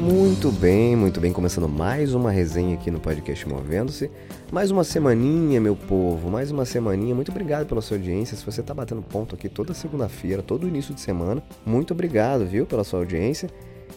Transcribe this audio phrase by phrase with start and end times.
[0.00, 1.30] Muito bem, muito bem.
[1.30, 4.10] Começando mais uma resenha aqui no podcast Movendo-se.
[4.50, 6.30] Mais uma semaninha, meu povo.
[6.30, 7.14] Mais uma semaninha.
[7.14, 8.34] Muito obrigado pela sua audiência.
[8.34, 12.64] Se você está batendo ponto aqui toda segunda-feira, todo início de semana, muito obrigado, viu,
[12.64, 13.50] pela sua audiência.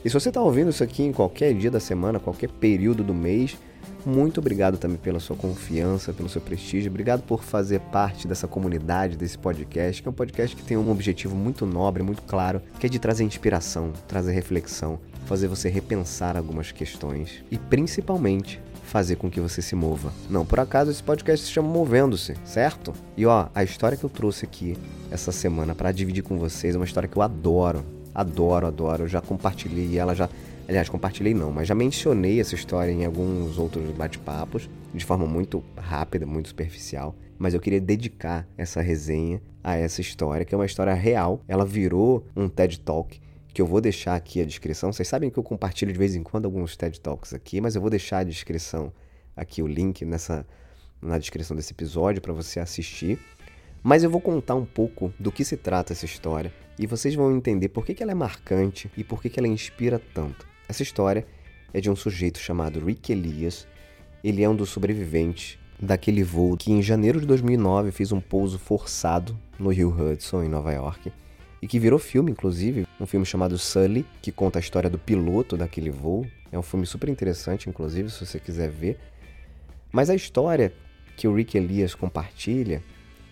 [0.03, 3.13] E se você está ouvindo isso aqui em qualquer dia da semana, qualquer período do
[3.13, 3.57] mês,
[4.05, 6.91] muito obrigado também pela sua confiança, pelo seu prestígio.
[6.91, 10.91] Obrigado por fazer parte dessa comunidade, desse podcast, que é um podcast que tem um
[10.91, 16.37] objetivo muito nobre, muito claro, que é de trazer inspiração, trazer reflexão, fazer você repensar
[16.37, 20.13] algumas questões e principalmente fazer com que você se mova.
[20.29, 22.93] Não, por acaso esse podcast se chama Movendo-se, certo?
[23.17, 24.77] E ó, a história que eu trouxe aqui
[25.09, 27.83] essa semana para dividir com vocês é uma história que eu adoro.
[28.13, 29.03] Adoro, adoro.
[29.03, 30.29] Eu já compartilhei ela já
[30.67, 35.61] Aliás, compartilhei não, mas já mencionei essa história em alguns outros bate-papos, de forma muito
[35.75, 37.15] rápida, muito superficial.
[37.37, 41.41] Mas eu queria dedicar essa resenha a essa história, que é uma história real.
[41.47, 43.19] Ela virou um TED Talk
[43.53, 44.91] que eu vou deixar aqui a descrição.
[44.91, 47.81] Vocês sabem que eu compartilho de vez em quando alguns TED Talks aqui, mas eu
[47.81, 48.91] vou deixar a descrição
[49.37, 50.45] aqui o link nessa
[51.01, 53.19] na descrição desse episódio para você assistir.
[53.83, 57.35] Mas eu vou contar um pouco do que se trata essa história e vocês vão
[57.35, 60.47] entender por que, que ela é marcante e por que, que ela inspira tanto.
[60.67, 61.27] Essa história
[61.73, 63.67] é de um sujeito chamado Rick Elias.
[64.23, 68.57] Ele é um dos sobreviventes daquele voo que em janeiro de 2009 fez um pouso
[68.57, 71.11] forçado no Rio Hudson, em Nova York
[71.63, 75.55] e que virou filme, inclusive, um filme chamado Sully, que conta a história do piloto
[75.55, 76.27] daquele voo.
[76.51, 78.99] É um filme super interessante, inclusive, se você quiser ver.
[79.89, 80.73] Mas a história
[81.15, 82.83] que o Rick Elias compartilha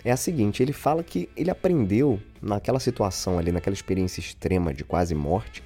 [0.02, 4.86] é a seguinte: ele fala que ele aprendeu naquela situação ali, naquela experiência extrema de
[4.86, 5.62] quase morte,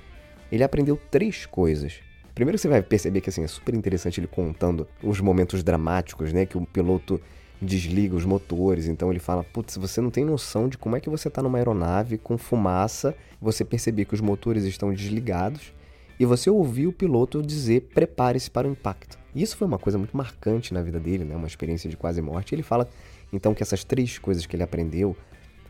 [0.51, 1.99] ele aprendeu três coisas.
[2.33, 6.47] Primeiro você vai perceber que assim é super interessante ele contando os momentos dramáticos, né,
[6.47, 7.21] que o piloto
[7.61, 8.87] desliga os motores.
[8.87, 11.57] Então ele fala: Putz, você não tem noção de como é que você está numa
[11.57, 15.73] aeronave com fumaça, você perceber que os motores estão desligados
[16.19, 19.17] e você ouvir o piloto dizer: Prepare-se para o impacto.
[19.33, 21.35] E isso foi uma coisa muito marcante na vida dele, né?
[21.35, 22.55] uma experiência de quase morte.
[22.55, 22.87] Ele fala
[23.33, 25.15] então que essas três coisas que ele aprendeu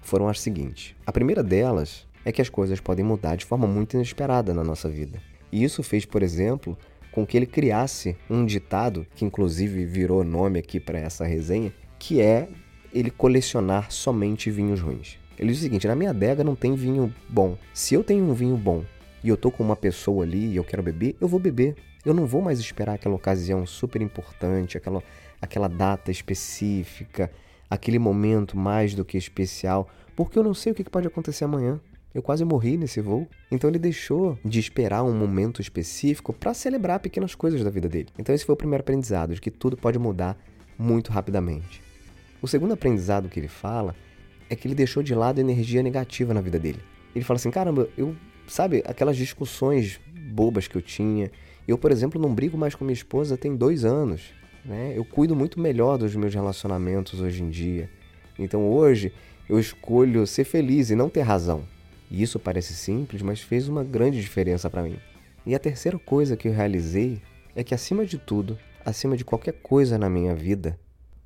[0.01, 3.95] foram as seguintes: a primeira delas é que as coisas podem mudar de forma muito
[3.95, 5.21] inesperada na nossa vida.
[5.51, 6.77] E isso fez, por exemplo,
[7.15, 12.19] com que ele criasse um ditado, que inclusive virou nome aqui para essa resenha, que
[12.19, 12.49] é
[12.93, 15.17] ele colecionar somente vinhos ruins.
[15.39, 17.57] Ele diz o seguinte: na minha adega não tem vinho bom.
[17.73, 18.83] Se eu tenho um vinho bom
[19.23, 21.77] e eu tô com uma pessoa ali e eu quero beber, eu vou beber.
[22.05, 25.01] Eu não vou mais esperar aquela ocasião super importante, aquela,
[25.41, 27.31] aquela data específica,
[27.69, 31.79] aquele momento mais do que especial, porque eu não sei o que pode acontecer amanhã.
[32.15, 33.27] Eu quase morri nesse voo.
[33.51, 38.07] Então ele deixou de esperar um momento específico para celebrar pequenas coisas da vida dele.
[38.17, 40.37] Então esse foi o primeiro aprendizado, de que tudo pode mudar
[40.79, 41.83] muito rapidamente.
[42.41, 43.93] O segundo aprendizado que ele fala
[44.49, 46.79] é que ele deixou de lado energia negativa na vida dele.
[47.13, 48.15] Ele fala assim: caramba, eu,
[48.47, 49.99] sabe, aquelas discussões
[50.31, 51.29] bobas que eu tinha.
[51.67, 54.33] Eu, por exemplo, não brigo mais com minha esposa tem dois anos.
[54.63, 54.93] Né?
[54.95, 57.89] Eu cuido muito melhor dos meus relacionamentos hoje em dia.
[58.39, 59.11] Então hoje
[59.49, 61.74] eu escolho ser feliz e não ter razão.
[62.15, 64.97] E isso parece simples, mas fez uma grande diferença para mim.
[65.45, 67.21] E a terceira coisa que eu realizei
[67.53, 70.79] é que, acima de tudo, acima de qualquer coisa na minha vida,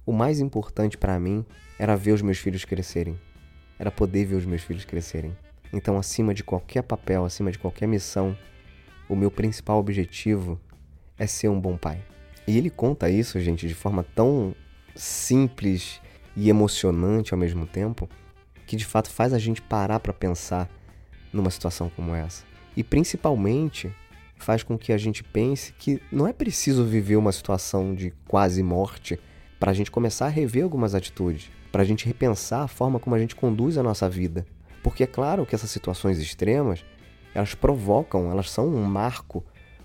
[0.03, 1.45] o mais importante para mim
[1.77, 3.19] era ver os meus filhos crescerem.
[3.77, 5.37] Era poder ver os meus filhos crescerem.
[5.71, 8.35] Então, acima de qualquer papel, acima de qualquer missão,
[9.07, 10.59] o meu principal objetivo
[11.19, 12.03] é ser um bom pai.
[12.47, 14.55] E ele conta isso, gente, de forma tão
[14.95, 16.01] simples
[16.35, 18.09] e emocionante ao mesmo tempo,
[18.65, 20.67] que de fato faz a gente parar para pensar
[21.31, 22.43] numa situação como essa.
[22.75, 23.93] E principalmente
[24.37, 28.63] faz com que a gente pense que não é preciso viver uma situação de quase
[28.63, 29.19] morte
[29.59, 33.15] para a gente começar a rever algumas atitudes, para a gente repensar a forma como
[33.15, 34.45] a gente conduz a nossa vida.
[34.81, 36.85] Porque é claro que essas situações extremas,
[37.35, 39.43] elas provocam, elas são um marco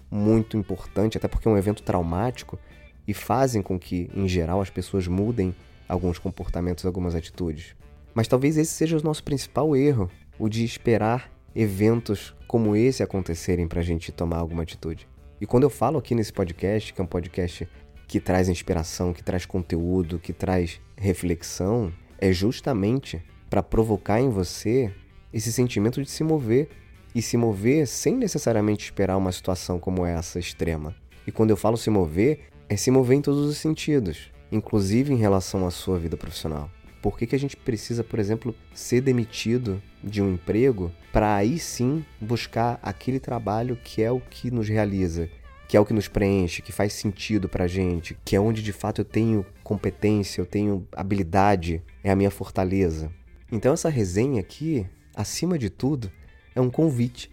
[0.09, 2.59] muito importante, até porque é um evento traumático
[3.07, 5.55] e fazem com que, em geral, as pessoas mudem
[5.89, 7.75] alguns comportamentos, algumas atitudes.
[8.15, 10.09] Mas talvez esse seja o nosso principal erro,
[10.39, 15.09] o de esperar eventos como esse acontecerem para a gente tomar alguma atitude.
[15.41, 17.69] E quando eu falo aqui nesse podcast, que é um podcast
[18.07, 24.93] que traz inspiração, que traz conteúdo, que traz reflexão, é justamente para provocar em você
[25.33, 26.69] esse sentimento de se mover
[27.15, 30.95] e se mover sem necessariamente esperar uma situação como essa extrema.
[31.27, 35.17] E quando eu falo se mover, é se mover em todos os sentidos, inclusive em
[35.17, 36.71] relação à sua vida profissional.
[37.05, 41.59] Por que, que a gente precisa, por exemplo, ser demitido de um emprego para aí
[41.59, 45.29] sim buscar aquele trabalho que é o que nos realiza,
[45.69, 48.73] que é o que nos preenche, que faz sentido pra gente, que é onde de
[48.73, 53.13] fato eu tenho competência, eu tenho habilidade, é a minha fortaleza.
[53.53, 56.11] Então essa resenha aqui, acima de tudo,
[56.55, 57.31] é um convite.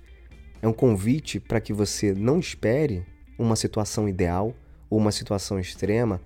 [0.61, 3.05] É um convite para que você não espere
[3.39, 4.53] uma situação ideal
[4.89, 6.19] ou uma situação extrema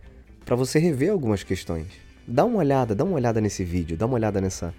[0.44, 2.05] para você rever algumas questões.
[2.28, 4.74] Dá uma olhada, dá uma olhada nesse vídeo, dá uma olhada nessa,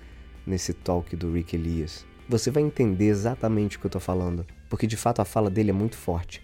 [0.47, 2.05] nesse talk do Rick Elias.
[2.29, 5.71] Você vai entender exatamente o que eu tô falando, porque de fato a fala dele
[5.71, 6.43] é muito forte.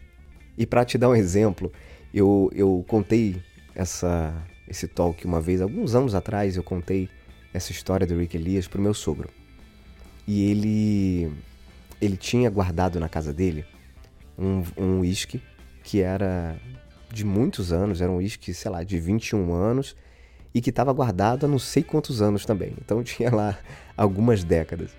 [0.57, 1.73] E para te dar um exemplo,
[2.15, 3.43] eu, eu contei
[3.75, 4.33] essa,
[4.69, 7.09] esse talk uma vez, alguns anos atrás, eu contei
[7.53, 9.29] essa história do Rick Elias pro meu sogro.
[10.27, 11.33] E ele,
[12.01, 13.65] ele tinha guardado na casa dele
[14.39, 15.43] um, um whisky
[15.83, 16.57] que era
[17.13, 19.97] de muitos anos, era um whisky, sei lá, de 21 anos,
[20.55, 22.75] e que estava guardado há não sei quantos anos também.
[22.85, 23.59] Então tinha lá
[23.97, 24.91] algumas décadas.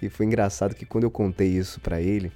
[0.00, 2.32] E foi engraçado que quando eu contei isso para ele,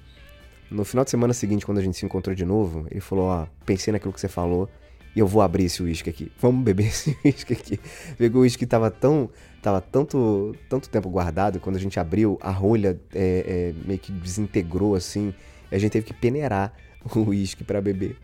[0.69, 3.43] no final de semana seguinte, quando a gente se encontrou de novo, ele falou: Ó,
[3.43, 4.69] oh, pensei naquilo que você falou
[5.15, 6.31] e eu vou abrir esse uísque aqui.
[6.39, 7.79] Vamos beber esse uísque aqui.
[8.17, 9.29] Pegou o uísque que tava tão.
[9.61, 14.11] Tava tanto, tanto tempo guardado, quando a gente abriu, a rolha é, é, meio que
[14.11, 15.33] desintegrou assim.
[15.71, 16.71] A gente teve que peneirar
[17.03, 18.15] o uísque para beber.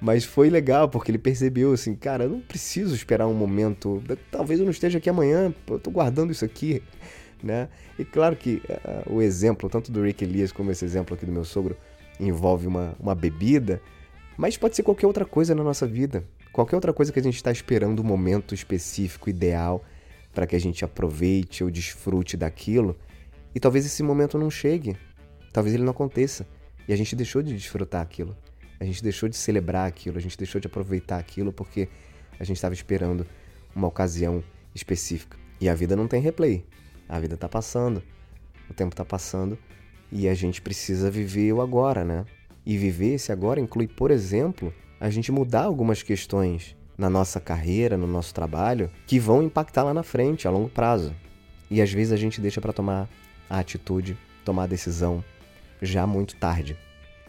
[0.00, 4.02] Mas foi legal, porque ele percebeu assim, cara, eu não preciso esperar um momento.
[4.30, 6.82] Talvez eu não esteja aqui amanhã, eu tô guardando isso aqui,
[7.42, 7.68] né?
[7.98, 11.32] E claro que uh, o exemplo, tanto do Rick Elias como esse exemplo aqui do
[11.32, 11.76] meu sogro,
[12.20, 13.80] envolve uma, uma bebida,
[14.36, 16.24] mas pode ser qualquer outra coisa na nossa vida.
[16.52, 19.84] Qualquer outra coisa que a gente está esperando um momento específico, ideal,
[20.32, 22.96] para que a gente aproveite ou desfrute daquilo.
[23.54, 24.96] E talvez esse momento não chegue.
[25.52, 26.46] Talvez ele não aconteça.
[26.86, 28.36] E a gente deixou de desfrutar aquilo.
[28.80, 31.88] A gente deixou de celebrar aquilo, a gente deixou de aproveitar aquilo porque
[32.38, 33.26] a gente estava esperando
[33.74, 34.42] uma ocasião
[34.74, 35.38] específica.
[35.60, 36.64] E a vida não tem replay.
[37.08, 38.02] A vida está passando,
[38.68, 39.58] o tempo está passando
[40.10, 42.24] e a gente precisa viver o agora, né?
[42.64, 47.96] E viver esse agora inclui, por exemplo, a gente mudar algumas questões na nossa carreira,
[47.96, 51.14] no nosso trabalho, que vão impactar lá na frente, a longo prazo.
[51.70, 53.08] E às vezes a gente deixa para tomar
[53.50, 55.22] a atitude, tomar a decisão
[55.82, 56.76] já muito tarde.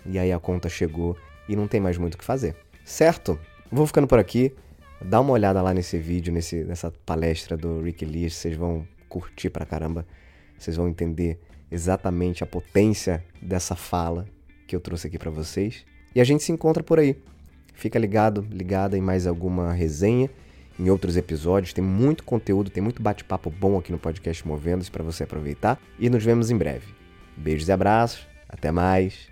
[0.05, 2.55] E aí a conta chegou e não tem mais muito o que fazer.
[2.83, 3.39] Certo?
[3.71, 4.53] Vou ficando por aqui.
[5.01, 9.49] Dá uma olhada lá nesse vídeo, nesse, nessa palestra do Rick Elias, vocês vão curtir
[9.49, 10.05] pra caramba.
[10.57, 11.39] Vocês vão entender
[11.69, 14.25] exatamente a potência dessa fala
[14.67, 15.85] que eu trouxe aqui para vocês.
[16.13, 17.17] E a gente se encontra por aí.
[17.73, 20.29] Fica ligado, ligada em mais alguma resenha,
[20.79, 21.73] em outros episódios.
[21.73, 25.79] Tem muito conteúdo, tem muito bate-papo bom aqui no podcast Movendo-se para você aproveitar.
[25.99, 26.87] E nos vemos em breve.
[27.35, 28.25] Beijos e abraços.
[28.47, 29.27] Até mais.